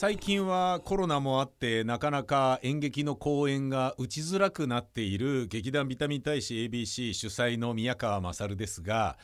[0.00, 9.18] 最近はコロナもあってなかなか演劇の公演が打ちづらくなっている劇団ビタミン大使 ABC 主催の宮川勝ですが、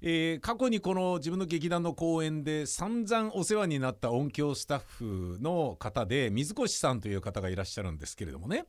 [0.00, 8.66] えー、過去にこの自分の劇団の公演で散々お世話になった音響スタッフの方で水越さんという方がいらっしゃるんですけれどもね、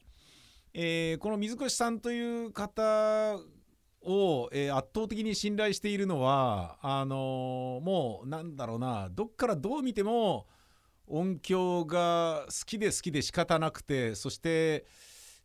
[0.73, 3.35] えー、この水越さんという方
[4.01, 10.47] を、えー、圧倒的に信頼しているのはあのー、もうなんだろうなどっからどう見ても
[11.07, 14.85] 音響が好きで好きで仕方なくてそして、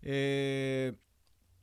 [0.02, 0.96] えー、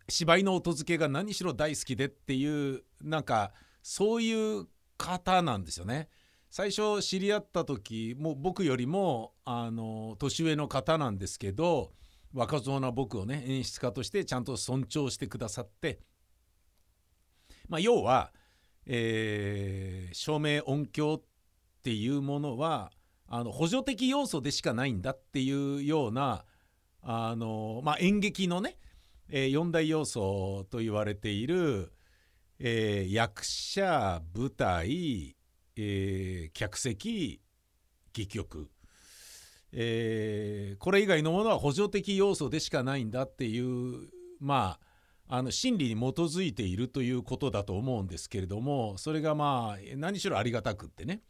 [0.10, 6.10] 芝居の音付けが何しろ大好きでっていうなんかそういう方なんですよね。
[6.50, 11.94] 最初知り合った時もう僕よりもあの年上の方なんですけど
[12.32, 16.00] 若造な僕をね演出家としてちゃんと尊重してくださって
[17.70, 18.32] まあ、要は、
[18.86, 21.22] えー、照明音響っ
[21.82, 22.92] ていうものは
[23.36, 26.46] あの補助的要素でしかないんだっていうような
[27.02, 28.78] あの、まあ、演劇のね、
[29.28, 31.92] えー、4大要素と言われている、
[32.60, 35.36] えー、役者舞台、
[35.76, 37.42] えー、客席
[38.14, 38.70] 戯曲、
[39.72, 44.78] えー、これ以外のものは補助的要素でしかないんだっていうま
[45.28, 51.24] ああの真理に基づいているということだと思うんですけれどもそれがまあ何しろありがたくってね。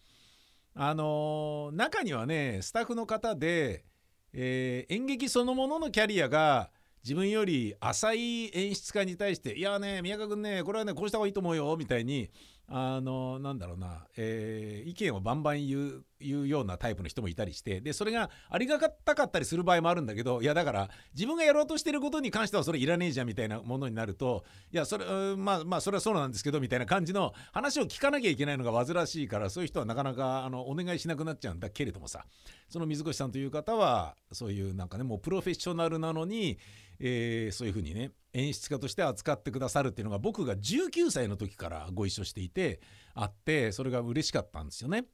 [0.76, 3.86] あの中にはねスタッフの方で、
[4.34, 6.72] えー、演劇そのもののキャリアが
[7.04, 12.30] 自分より浅い演出家に対して「いやね宮川君ねこれはねこうした方がいいと思うよ」みたいに
[12.68, 32.26] あのなんだろうな、えー、意見をバンバン言う言うようなタイプの人もいたりしてでそれがありがたかったりする場合もあるんだけどいやだから自分がやろうとしてることに関してはそれいらねえじゃんみたいなものになるといやそれまあまあそれはそうなんですけどみたいな感じの話を聞かなきゃいけないのが煩わしいからそういう人はなかなかあのお願いしなくなっちゃうんだけれどもさ
[32.70, 36.58] その水越さんという方はそういうなんかねもうプロフェッショナルなのに、
[37.00, 42.82] えー、そういうふうにね演出家として扱ってくださるっていうのが僕が19歳の時からご一緒していて
[43.14, 45.06] あってそれが嬉しかったんですよね。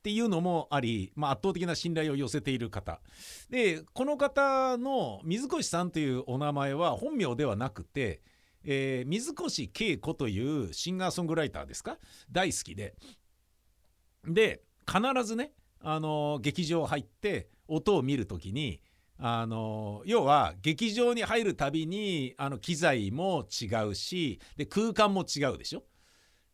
[0.00, 3.02] っていうのもあり、まあ、圧倒的な信頼を寄せている方。
[3.50, 8.22] でこの方の水越さんというお名前は本名ではなくて、
[8.64, 11.98] えー、水越恵子というシンガーソングライターですか？
[12.32, 12.94] 大好きで。
[14.26, 15.52] で必ずね
[15.82, 18.80] あの劇場入って音を見る時に
[19.18, 25.82] あの要は劇場に入るたびにあの機材も違うしで空間も違うでしょ？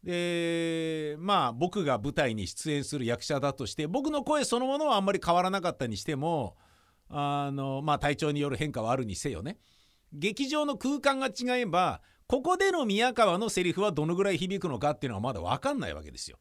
[0.02, 6.56] でまあ僕が舞台に出演する役者だとして僕の声そのものはあんまり変わらなかったにしても
[7.08, 9.58] あのまあ体調による変化はあるにせよね
[10.12, 16.38] 劇場の空間が違えばここでの宮川のセリフはどのぐらい響くのかっていうのはまだ分かんないわけですよ。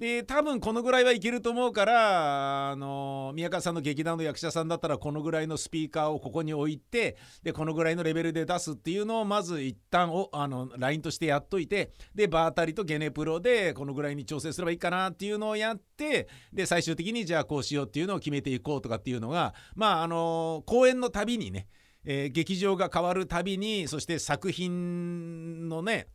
[0.00, 21.68] で多分このぐらいはいけると思うからあの宮川さんの劇団の役者さんだったらこのぐらいのスピーカーをここに置いてでこのぐらいのレベルで出すっていうのをまず一旦をあのラインとしてやっといてでバータリとゲネプロでこのぐらいに調整すればいいかなっていうのをやってで最終的にじゃあこうしようっていうのを決めていこうとかっていうのがまああの公演のたびにね、
[22.06, 26.06] えー、劇場が変わるたびにそして作品のね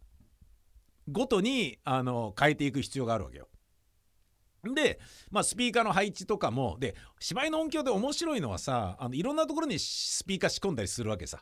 [1.07, 3.47] ごとにあの変えていく必要があるわけよ。
[4.73, 4.99] で、
[5.29, 11.41] まあ、スピーカーの配置とかもで芝居の音響で面白いのはさあのいろんなところにスピーカー仕込んだりするわけさ。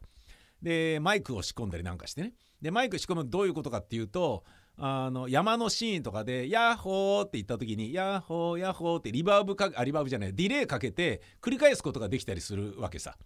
[0.61, 2.33] でマイクを仕込んだりなんかしてね。
[2.61, 4.45] でマイク仕込むどういうことかっていうと
[4.77, 13.17] あの山のシーンとかで「ヤッホー」って言った時に「ヤッホーヤッホー」ってリバーブかあリバーブじゃないディレイかけて繰り返すことができたりするわけさ。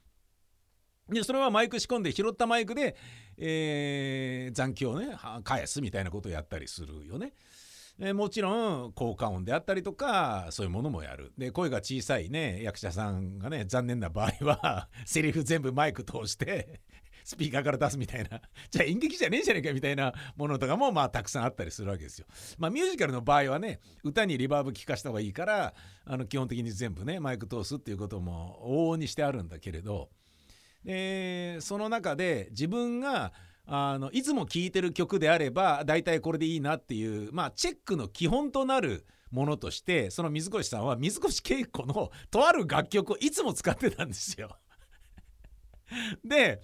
[1.09, 2.97] でそれはマイク仕込んで拾ったマイクで、
[3.37, 7.33] えー、残響をね返すみたいなことをやったりするよね。
[7.99, 11.33] えもちろん効果音であったりとかそういうものもやる。
[11.37, 16.81] で声が小さいね役者さんがね残念な場合は セリフ全部マイク通して
[17.25, 18.41] スピーカーから出すみたいな。
[18.69, 22.27] じゃあ演劇じゃねえじゃねえかみたいなものとかもまあたくさんあったりするわけですよ。
[22.59, 25.73] まあミュージカルの場合はね歌にリバーブ効かした方がいいから
[26.05, 30.09] あの基本的に全部ねマイク通すっていうことも往々にしてあるんだけれど。
[30.83, 33.33] でその中で自分が
[33.67, 44.57] あのいつも聴いてる曲であれば大体これでいいなっていうまあチェックの基本となるものとしてその水越さんは水越恵子のとある楽曲をいつも使ってたんですよ。
[46.23, 46.61] で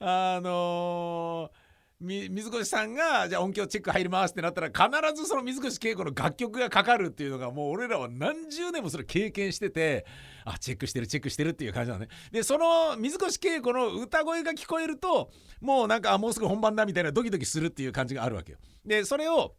[0.00, 1.59] あのー
[2.00, 10.06] 水越さんがじゃあ音響チェック入りますってなったら必ずその水越恵子の楽曲がかかるっていうのがもう俺らは何十年もそれ経験してて
[10.46, 12.08] あチェックしてるチェックしてるっていう感じなのね。
[12.32, 15.30] でその水越恵子の歌声が聞こえると
[15.60, 18.58] もうなんかもうすぐ本番だみたいなドキドキするっていう感じがあるわけよ。
[18.86, 19.56] でそれを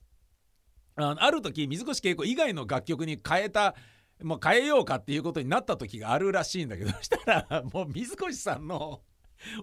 [0.96, 3.76] あある時水越恵子以外の楽曲に変えた
[4.24, 7.18] もう変えようかっていうことになった時があるらしいんだけどそした
[7.50, 9.02] らもう水越さんの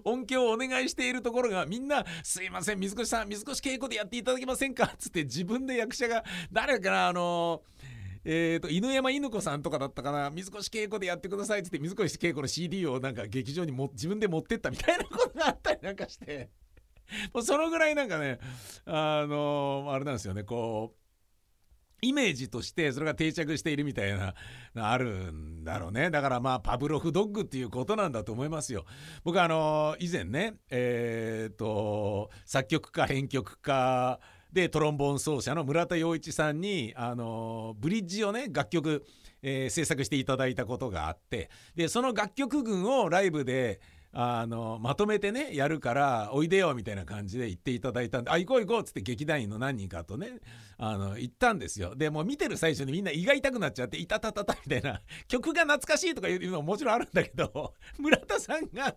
[0.03, 7.61] 音響をお願いしているところがみんな「すいません水越さん水越稽古でやっていただけませんか?」っつって自分で役者が誰かなあの
[8.25, 10.29] えーと、犬山犬子さんとかだったかな？
[10.29, 16.49] 水越稽古でやってくださいっつって水越稽古の CD をなんか劇場にも自分で持ってったみたいなことがあったりなんかして
[17.33, 18.39] もうそのぐらいなんかね
[18.85, 20.98] あのー、あれなんですよねこう
[22.01, 24.33] イメージとしてそれが定着しているみたいな
[24.75, 26.09] あるんだろうね。
[26.09, 28.85] だからまあパブロフドッグっていうことなんだと思いますよ。
[29.23, 34.19] 僕あの以前ねえっ、ー、と作曲家編曲家
[34.51, 39.05] でトロンボーン奏者の村田洋一さんにあのブリッジをね楽曲、
[39.41, 43.79] えー、制作していただいたことがあってでその楽曲群をライブで
[44.11, 50.39] あのまとめてねやるからおいでよみたいな感じで言っていただいたんで「あ行こう行こう」っつって劇団員の何人かとね
[50.77, 51.95] あの行ったんですよ。
[51.95, 58.95] でもう見てる最初にみんな胃が痛くなっちゃって「いたたたた」みたいな曲が懐かしいとかいうのももちろんあるんだけど村田さんが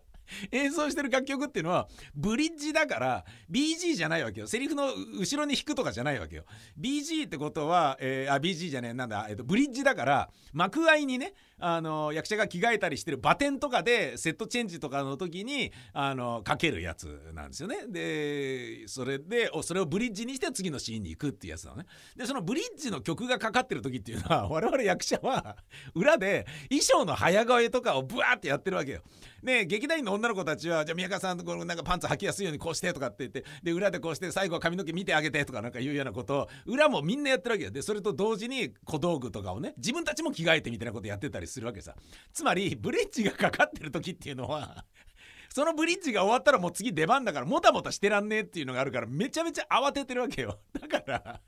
[0.51, 4.47] 演奏してる楽曲っていうのはブリッジだから BG じゃないわけよ。
[4.47, 4.89] セリフの
[5.19, 6.45] 後ろに弾くとかじゃないわけよ。
[6.79, 17.87] BG ってことは、えー、あ BG じゃねえなんだ、えーと、ブリッジだから幕間にねあの役者が着替えたりしてるバテンとかでセットチェンジとかの時にあのかけるやつなんですよね。
[17.89, 21.87] でそれでそれをブリッジにして次のシーンに行くっていうやつなのね。
[22.17, 25.57] でそのブリッジの曲がかかってる時っていうのは 我々役者は
[25.95, 29.03] 裏で衣装の早替えとかをブワーってやってるわけよ。
[29.43, 41.95] で劇団員の女の子たちはじゃあ宮川さんこのなんかパンツ履きやすいようにこうしてとかって言ってで裏でこうして最後は髪の毛見てあげてとかなんか言うようなことを裏もみんなやってるわけよでそれと同時に小道具とかをね自分たちも着替えてみたいなことやってたりするわけさ。
[42.33, 44.85] つまりブリッジがかかってる時っていうのは
[45.51, 50.61] そのブリッジが終わったらもう次出番だからもたもたしてらんねえっていうのがあるからめちゃめちゃ慌ててるわけよ。
[50.81, 51.41] だから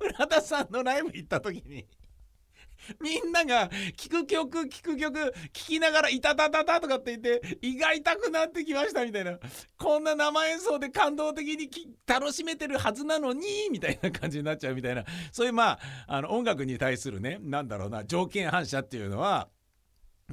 [0.00, 1.86] 村田さんのライブ行った時に
[3.00, 9.38] みんなが聴く曲聴く曲聴きながら「いたたたた」とかって言って胃が痛くなってきましたみたいな。
[9.78, 11.68] こんな生演奏で感動的に
[12.06, 15.04] 楽しめてるはずなのにみたいな感じになっちゃうみたいな。
[15.32, 19.48] そういうまああの音楽に対するね何だろうな条件反射っていうのは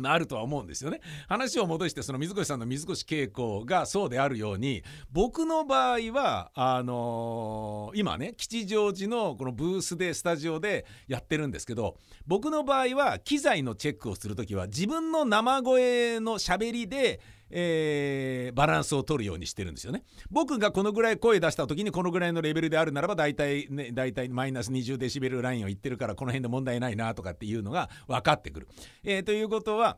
[0.08, 1.02] あるとは思うんですよね。
[1.28, 17.20] 話を戻してその水越さんの水越恵子がそうであるように僕の場合はあのー、今ね吉祥寺のこのブースでスタジオでやってるんですけど僕の場合は機材のチェックをする時は自分の生声のしゃべりで
[17.50, 20.04] えー、バランスを取るようにしてるんですよね。
[20.30, 28.68] 僕がこのぐらい声出した時にこのぐらいのレベルであるならば大体ね大体マイナス20デシベルラインを言ってるからこの辺で問題ないなとかっていうのが分かってくる。
[29.04, 29.98] えー、ということは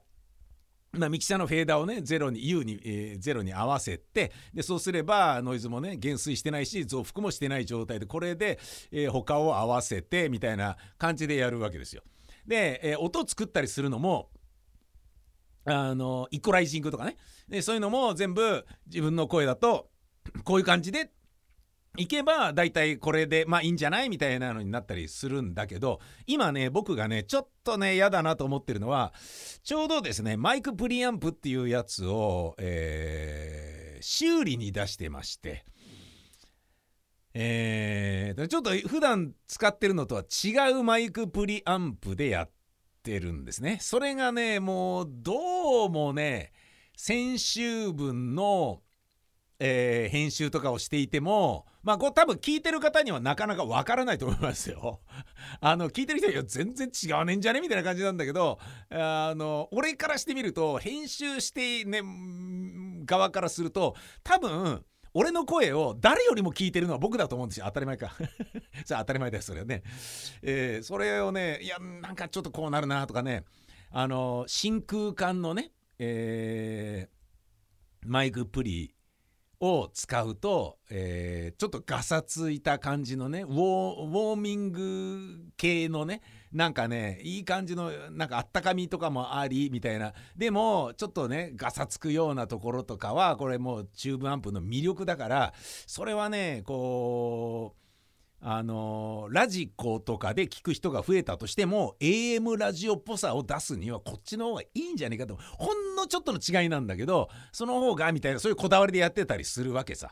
[0.94, 8.60] まあ、ミキサーのフェーダーをねゼロに U に、えー、ゼロに合わせてでそうすればノイズもね減衰してないし増幅もしてない状態でこれで、
[8.92, 12.04] えー、他を合わせてみたいな感じでやるわけですよ。
[12.46, 14.30] で、えー、音作ったりするのも
[15.66, 17.18] あのイコライジングとかね
[17.48, 19.90] でそういうのも全部自分の声だと
[20.44, 21.12] こういう感じで
[21.98, 29.14] いけば大体これでまあいいんじゃないみたいなのになったりするんだけど今ね僕がねちょっとね嫌だなと思ってるのは
[29.64, 35.66] ちょうどですねマイクプリアンプっていうやつを、えー、修理に出してまして。
[37.34, 42.50] えー、ちょっと普段使ってるのとは違うマイクプリアンプでやっ
[43.02, 43.78] てるんですね。
[43.82, 46.52] それがねもうどうもね
[46.96, 48.82] 先週分の、
[49.60, 55.02] えー、編集とかをしていてもまあこれ多分聞いてる方にはなかなかわからないと思いますよ。
[55.62, 62.02] あの聞いてる人には全然違うねんじゃねみたいな感じなんだけどあの俺からしてみると編集してね
[63.06, 67.66] 側からすると多分俺の声を誰よりも聞いてるのは僕だと思うんですよ。
[67.66, 68.14] 当たり前か。
[68.86, 69.84] さあ当たり前ですそれはね、
[70.42, 73.44] えー、それをねいやなんかちょっとこうなるなとかね。
[73.94, 78.96] あの真空管のね、えー、マイクプリ
[79.62, 90.14] を使うと、えー、ちょっとガサついた感じのねウォーミング系のねなんかねいい感じのなんかあったかみとかもありみたいな。
[90.36, 95.54] でもちょっとねガサつくようなところとかはこれもうチューブアンプの魅力だから
[95.86, 97.82] それはねこう
[98.44, 110.12] あのラジコとかで聞く人が増えたとしても AM ラジオっぽさを出すにはこっちの方がいいんじゃねえかとほんのちょっとの違いなんだけどその方がみたいなそういうこだわりでやってたりするわけさ。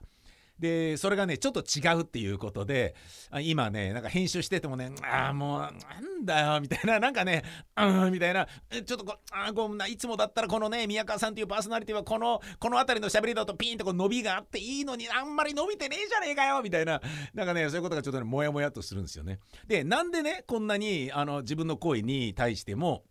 [0.59, 2.95] でそれがねちょっと違うっていうことで
[3.41, 7.43] 今ねなんか編集しててもねああもうなんだよみたいな なんかね
[7.77, 17.01] うんみたいなちょっとこうあこんいつもだったらこのね宮川さんっていうパーソナリティはこのこの辺りの喋りだとピンとこう伸びがあっていいのにあんまり伸びてねえじゃねえかよみたいな
[17.33, 19.39] なんかねそういうことがちょっとねモヤモヤとするんですよね。
[19.67, 23.03] でなんでねこんなにあの自分の声に対しても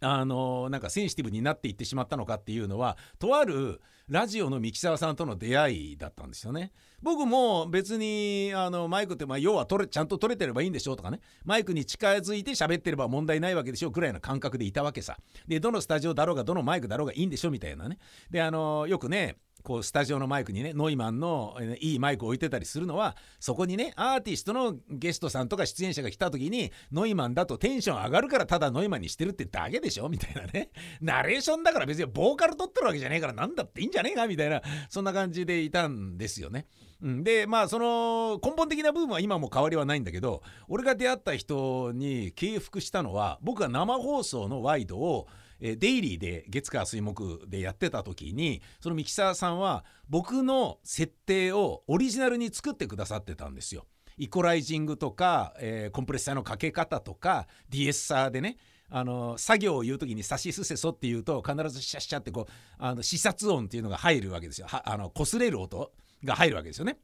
[0.00, 6.72] あのなんかセンシティブになっていってしまったのかっていうのはとあるラジオの三木沢さんとの出会いだったんですよね。
[7.02, 15.18] 僕も別にあのマイクってまあ要は取れちゃんと取れてればいいんでしょうとかねマイクに近づいて喋ってれば問題ないわけでしょうぐらいの感覚でいたわけさ。
[15.46, 17.98] でどのスタジオだろうがどのマイクだろうがいいんでしょみたいなね。
[18.30, 30.08] であのよくねこうスタジオのマイクにねノイマンのいいマイクを置いてたりするのはそこにねアーティストのゲストさんとか出演者が来た時にノイマンだとテンション上がるからただノイマンにしてるってだけでしょ？
[30.08, 30.70] みたいなね。
[31.00, 36.66] ナレーションだから別にボーカル取ってるわけじゃねえからなんだっていいんじゃねえかみたいなそんな感じでいたんですよね。
[37.00, 45.28] うん、でまあその根本的な部分は今も変わりはないんだけど俺が出会った人に敬服したのは僕が生放送のワイドを
[45.60, 53.86] えデイリーで月火水木でやってた時にそのミキサーさんは僕の設定をオリジナルに作ってくださってたんですよ。
[54.16, 58.56] イコライジングとか、えー、コンプレッサーのかけ方とかディエッサーでね
[58.90, 64.66] あの作業を言う時に「さしすせそ」って言うと必ずシャッシャってこうあの視察音っていうのが入るわけですよ。
[64.70, 65.92] あの擦れる音
[66.24, 66.98] が入るわけですよね。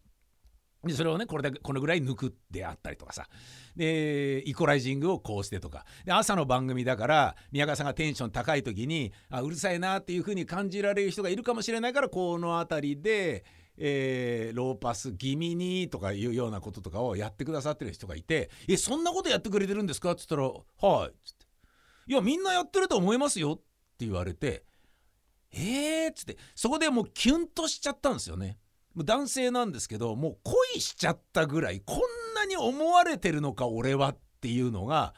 [0.87, 3.29] でそれをねこれだけこのぐらい抜くであったりとかさ。
[3.77, 5.85] でイコライジングをこうしてとか。
[6.05, 13.45] で朝の番組だから宮川さんがテンション高い時にあうるさいなっていう風に感じられる人がいるかもしれないからこの辺りで、
[13.77, 21.47] えー、ローパス気味にとかいうようなこととかをやってくださってる人がいて「えそんなことやってくれてるんですか?」っつったら「はい」っつって
[22.07, 23.57] 「いやみんなやってると思いますよ」っ
[23.99, 24.65] て言われて
[25.53, 26.37] 「えー」っつって。
[26.55, 28.59] そこでもうキュンとしちゃったんですよね。
[28.97, 31.99] 男性なんですけどもう恋しちゃったぐらいこん
[32.35, 35.15] なに思われてるのか俺はっていうのが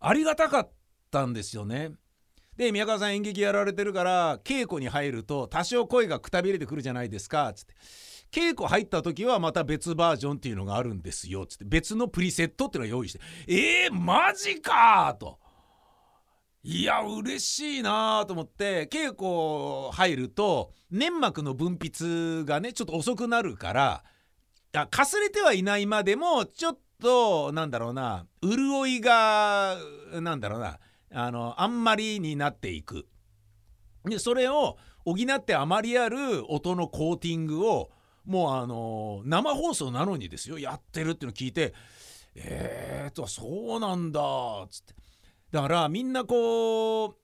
[0.00, 0.70] ありがたかっ
[1.10, 1.92] たんですよね。
[2.56, 7.74] で宮川さん演劇やられてるから稽古に入ると多少声がくたびれてくるじゃないですかつって
[8.32, 15.38] 稽古入った時はまた別バージョンっていうのがあるんですよつって別のプリセットっていうのを用意してえー、マジかと。
[16.64, 24.04] いや嬉しいなと思って稽古入ると粘膜の分泌がねちょっと遅くなるから
[24.90, 29.76] かすれてはいないまでもちょっとなんだろうな潤いが
[30.20, 30.78] なんだろうな
[31.12, 33.06] あのあんまりになっていく。
[34.04, 37.90] でそれを補ってあまりある音のコーティングを
[38.24, 41.74] もうあの生放送なのにですよやってるっていうのを聞いて
[42.34, 44.20] えーとそうなんだ
[44.64, 45.07] っつって。
[45.50, 47.14] だからみんなこう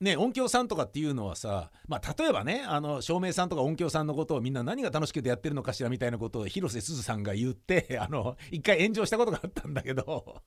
[0.00, 10.42] ね音響さんとかっていうのはさまあ例えばねあの照明さんとか音響さんのことをみんな何が楽しくてやってるのかしらみたいなことを広瀬すずさんが言ってあの一回炎上したことがあったんだけど。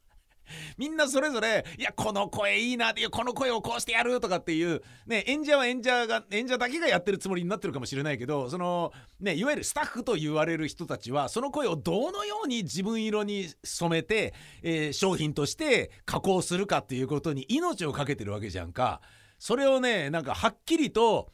[0.77, 19.01] みんなそれぞれ、いや、この声いいなっていう、この声をこうしてやるとかっていう、ね、演者は演者が、演者だけがやってるつもりになってるかもしれないけど、その、ね、いわゆるスタッフと言われる人たちは、その声をどのように自分色に染めて、えー、商品として加工するかっていうことに命を懸けてるわけじゃんか。
[19.39, 21.31] それをね、なんかはっきりと、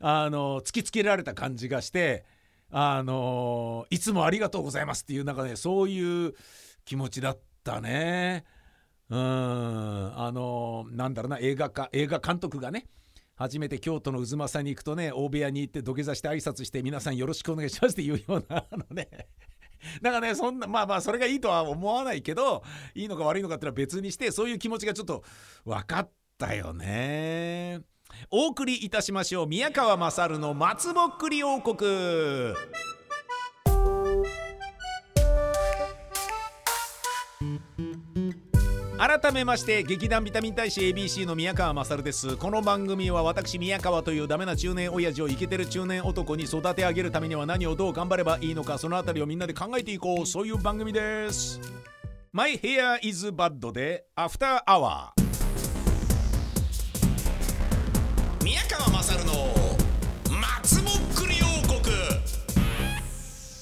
[0.00, 2.24] あの、突きつけられた感じがして、
[2.70, 6.34] あのいつもありがとうございますっていう、なんかね、そういう
[6.84, 7.55] 気持ちだった。
[7.72, 8.44] ったね
[9.10, 12.86] うんあのなんだろうな映画か映画監督がね
[13.34, 19.08] 初めて京都の渦政に行くとね大部屋に行って土下座して挨拶して皆さんよろしくお願いしますっていうような あのね
[20.00, 22.62] だからねそんなまあまあそれがいいとは思わないけど
[22.94, 25.22] いいのか悪いのかっていうのは別にしてそういう気持ちがちょっと
[25.64, 27.82] 分かったよね。
[28.30, 31.76] お送りいたしましょう宮川勝の松ぼっくり王国。
[38.98, 42.34] 改めまして劇団ビタミン大使 ABC の宮川勝です。
[42.38, 50.26] この番組は私宮川というダメな中年親父をイケてる中年男に育て上げるためには何をどう頑張ればいいのかそのあたりをみんなで考えていこう。
[50.26, 51.60] そういう番組です。
[52.32, 55.25] My hair is bad で After Hour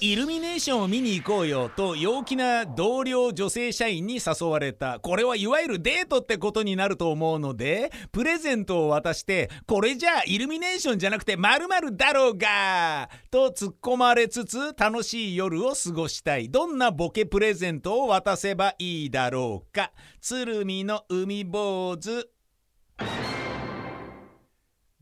[0.05, 5.01] イルミネーションを見に行こうよと陽気な同僚女性社員に誘われた。
[5.01, 16.51] これはいわゆるデートってことになると思うのでプレゼントを渡してこれじゃあイルミネーションじゃなくて〇〇だろうがと突っ込まれつつ楽しい夜を過ごしたい。
[16.51, 19.91] どんなボケプレゼントを渡せばいいだろうか。
[20.21, 22.29] 鶴見の海坊主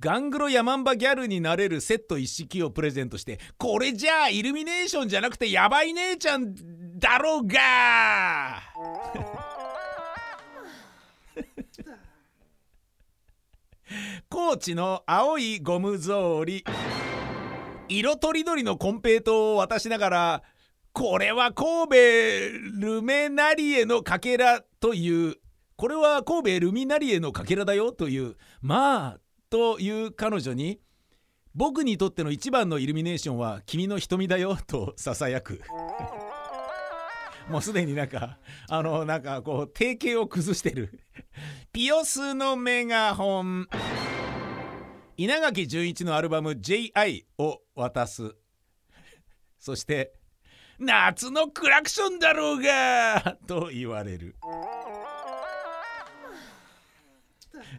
[0.02, 6.56] ガングロヤマンバギャルになれるセット一式をプレゼントしてこれじゃあイルミネーションじゃなくてヤバい姉ちゃん
[6.98, 8.60] だろうが。
[14.28, 16.64] 高知の青いゴム草履。
[17.88, 20.42] 色とりどりのコンペイトを渡しながら
[20.92, 21.94] これは神戸
[22.80, 25.36] ルメナリエのかけらという
[25.76, 29.21] これは神戸ルミナリエのかけらだよというまあ
[29.52, 30.80] という彼女に
[31.54, 35.60] 僕にとっての一番のイルミネーションは君の瞳だよとささやく。
[37.50, 38.38] もうすでになんか
[38.70, 41.02] あのなんかこう定型を崩してる。
[41.70, 43.68] ピオスのメガホン。
[45.18, 48.34] 稲垣潤一のアルバム JI を渡す。
[49.58, 50.14] そして
[50.78, 54.34] 夏のクラクションだろうがと言われる。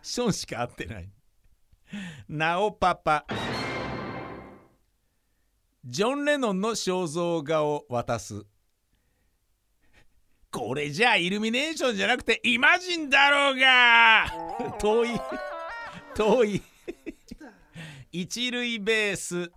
[0.03, 1.09] ションしか合ってない
[2.27, 3.25] なおパパ
[5.85, 8.45] ジョン・レノンの肖像画を渡す
[10.49, 14.25] これじゃあイルミネーションじゃなくてイマジンだろうが
[14.79, 15.09] 遠い
[16.15, 16.61] 遠い
[18.11, 19.51] 一塁ベース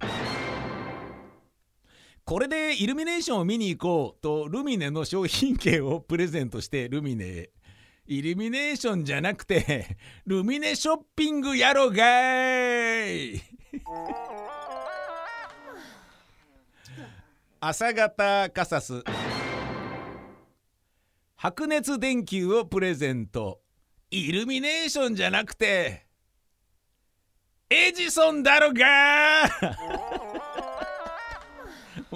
[2.25, 7.51] これでイルミネーションを見に行こうとルミネの商品券をプレゼントしてルミネへ
[8.09, 9.97] イルミネーションじゃなくて
[10.27, 13.41] ルミネショッピングやろがい!
[17.61, 19.03] 朝方カサス。
[21.37, 23.61] 白熱電球をプレゼント。
[24.11, 26.07] イルミネーションじゃなくて
[27.69, 29.45] エジソンだろが!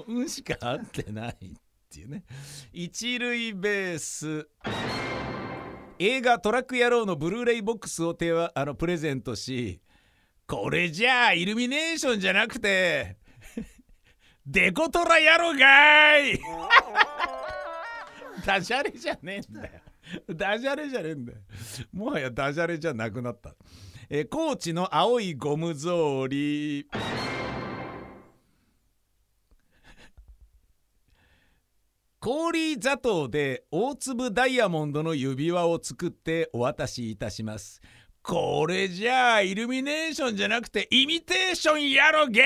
[0.06, 1.36] うんしか合ってないっ
[1.90, 2.22] ていうね。
[2.72, 4.48] 一塁ベース。
[6.02, 9.82] 映画「トラック野郎」のブルーレイボックスを手はあのプレゼントし
[10.46, 13.18] これじゃあイルミネーションじゃなくて
[14.46, 16.40] デコトラ野郎がい！
[18.46, 19.72] ダジャレじゃねえんだよ。
[20.34, 21.38] ダジャレじゃねえんだよ。
[21.92, 23.54] もはやダジャレじゃなくなった。
[24.08, 26.86] え高知の青いゴム草履。
[32.32, 37.82] 氷砂糖で大粒ダイヤモンドの指輪を作ってお渡しいたします。
[38.22, 42.44] これじゃあイルミネーションじゃなくてイミテーションやろげ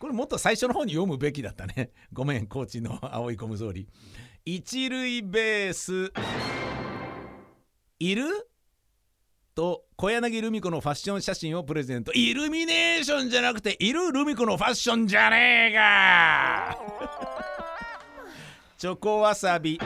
[0.00, 1.92] これもっと最初の方に読むべきだったね。
[2.12, 3.86] ごめんコーチの青いゴム草履。
[4.44, 6.12] 一塁ベース。
[8.00, 8.24] いる？
[9.54, 12.10] と小柳ルミ子のファッション写真をプレゼント。
[12.14, 16.74] イルミネーションじゃなくているルミ子のファッションじゃねえが
[18.78, 19.78] チョコわさび。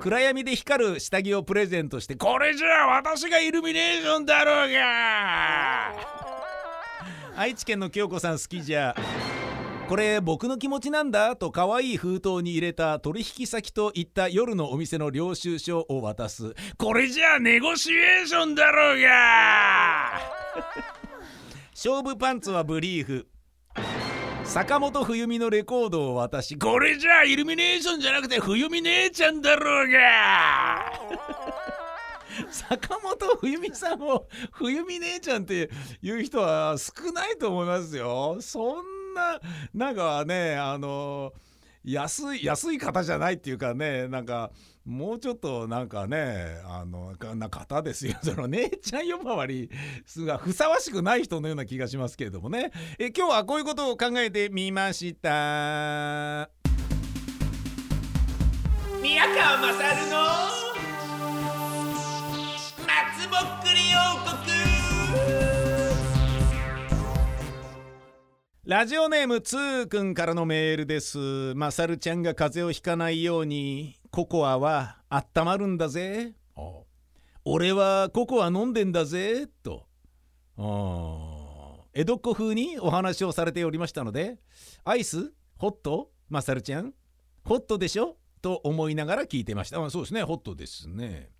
[0.00, 5.92] 暗闇で光る下着をプレゼントしてこれじゃあ私がイルミネーションだろうが。
[7.36, 8.96] 愛知県の京子さん好きじゃ。
[9.92, 16.54] これ僕の気持ちなんだと可愛い封筒に入れた取引先といった夜のお店の領収書を渡す。
[16.78, 20.18] これじゃあネゴシエーションだろうが！
[21.72, 23.26] 勝負パンツはブリーフ。
[24.44, 30.90] 坂本冬美のレコードを渡しこれじゃあイルミネーションじゃなくて冬美姉ちゃんだろうが！
[32.50, 35.68] 坂本冬美さんを冬美姉ちゃんって
[36.00, 38.38] いう人は少ないと思いますよ。
[38.40, 39.40] そんな
[39.74, 41.32] なんかねあの
[41.84, 44.50] 安い安い方じゃないっていうかねなんか
[44.84, 48.16] もうちょっとなんかねあのな方ですよ。
[48.22, 49.70] その姉ちゃん呼ばわり
[50.04, 52.72] すがふさわしくない人のような気がしますけれどもね。
[52.98, 56.50] え今日はこういうことを考えてみました。
[59.00, 60.62] 宮川まさるの
[62.86, 63.61] 松ぼっ
[68.64, 71.52] ラジオネームつーくんからのメールです。
[71.56, 76.34] まさるちゃんが風邪をひかないようにココアはあったまるんだぜ。
[77.44, 79.48] 俺はココア飲んでんだぜ。
[79.64, 79.88] と。
[81.92, 84.38] 江戸っ子風にお話をされておりましたので、
[84.84, 85.32] アイス？
[85.58, 86.12] ホット？
[86.28, 86.94] まさるちゃん？
[87.44, 88.16] ホットでしょ？
[88.42, 89.84] と思いながら聞いてました。
[89.84, 91.30] あそうですね、ホットですね。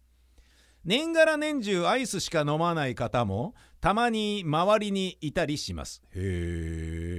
[0.84, 7.11] 年がら年中アイスしか飲まない方もたまに周りにいたりしますへえ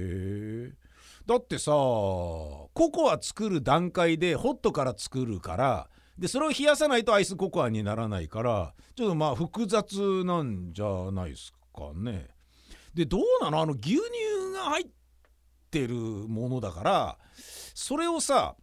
[1.26, 12.28] だってさココア作る段階でホットから作るからでそれを冷やさないとアイスココアにならないからちょっとまあ複雑なんじゃないですかね。
[12.92, 13.60] でどうなの？
[13.60, 14.02] あの牛乳
[14.54, 14.86] が入っ
[15.70, 17.18] てるものだから
[17.74, 18.54] それをさ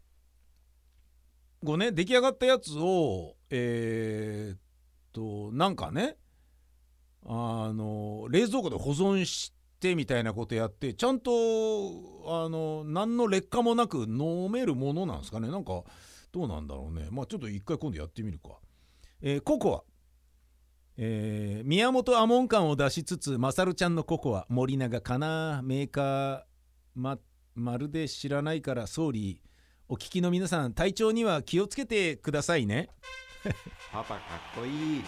[1.65, 4.57] こうね出来上がったやつをえー、
[5.13, 6.15] となんかね
[7.25, 11.31] あの冷蔵庫で保存してみたいなことやってちゃんと
[12.27, 15.49] あの何の劣化もなく飲めるものなんですかね？
[15.49, 15.83] なんか
[16.31, 17.09] どうなんだろうね。
[17.11, 18.51] まあちょっと一回今度やってみるか、
[19.21, 19.83] えー、ココア。
[20.97, 25.61] えー、宮本アモン感を出しつつマサルちゃんのココア森永かな？
[25.63, 26.41] メーカー
[26.93, 27.17] ま
[27.55, 29.41] まるで知らないから総理
[29.89, 32.89] お聞きの皆さん体調には気をつけてくださいね。
[33.91, 34.19] パパかっ
[34.55, 35.01] こいい。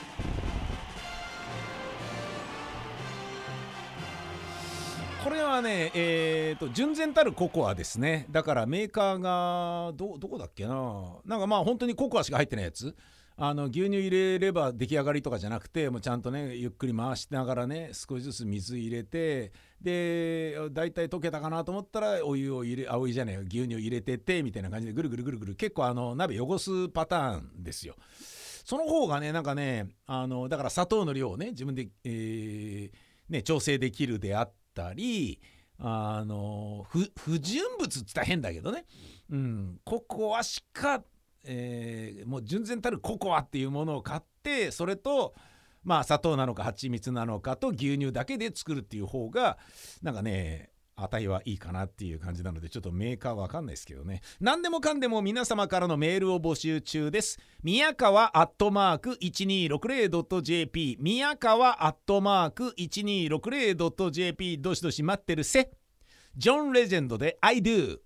[5.24, 8.26] これはねえー、と純然たるココアですね。
[8.30, 11.20] だからメーカーがどどこだっけな。
[11.26, 12.96] なんかまあ本当にココアしか入ってないやつ。
[13.36, 27.96] あの牛乳入れれば出来上がりとかじゃなくてもうちゃんとねゆっくり回しながらね少しずつ水入れてで大体溶けたかなと思ったらお湯を入れあお湯じゃない牛乳入れててみたいな感じでぐるぐるぐるぐる結構あの鍋汚すパターンですよ。
[28.66, 32.92] その方がねなんかねあのだから砂糖の量をね自分で、えー
[33.30, 35.42] ね、調整できるであったり
[35.80, 38.86] あの不純物っつったら変だけどね、
[39.30, 41.04] うん、ココアしか、
[41.46, 45.34] えー、もう純然たるココアっていうものを買ってそれと
[45.84, 49.58] まあ砂糖なのか蜂蜜なのかと牛乳だけで作るっていう方が
[50.02, 54.22] なんかね値はいいかなっていう感じなのでちょっとメーカーわかんないですけどね。
[54.40, 57.40] 何でもかんでも皆様からのメールを募集中です。
[57.64, 65.72] 宮川アットマーク 1260.jp 宮川アットマーク 1260.jp どしどし待ってるせ
[66.36, 68.00] ジョン・レジェンドで I do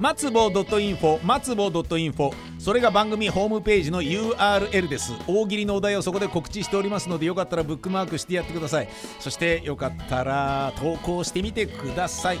[0.00, 5.12] 松坊 .info 松坊 .info それが番組ホームページの URL です。
[5.26, 8.88] 大喜利のお題をそこで告知しておりますのでよかったらブックマークしてやってください。
[9.20, 12.38] そしてよかったら投稿してみてください、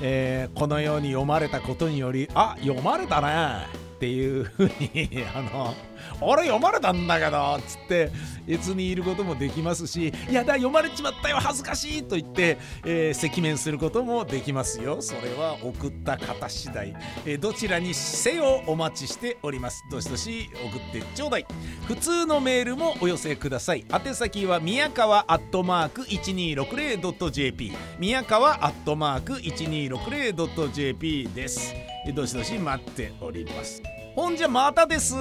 [0.00, 3.89] えー、このように読まれたことによりあ読まれたね。
[4.00, 5.74] っていうふうにあの
[6.22, 8.10] 俺読まれたんだけどっつって
[8.48, 15.02] 越にいることもできますしい「やだ読まれちまったよ恥ずかしい」と言って、えー、赤面することもできますよ。
[15.02, 19.84] それは送った方次第、えー、どちらにせよお待ちしております。
[19.90, 21.46] どしどし送ってちょうだい。
[21.86, 23.84] 普通のメールもお寄せください。
[23.92, 31.89] 宛先は宮川アットマーク 1260.jp 宮川アットマーク 1260.jp です。
[32.14, 33.82] どしどし待っております。
[34.16, 35.14] ほんじゃまたです。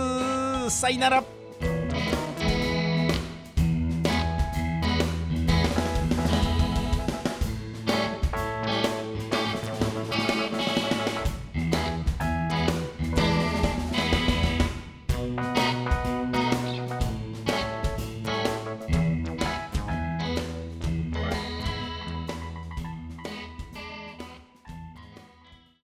[0.70, 1.39] さいなら。